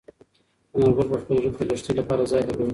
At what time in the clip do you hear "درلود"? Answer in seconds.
2.45-2.69